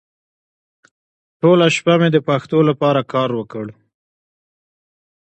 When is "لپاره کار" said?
2.69-3.29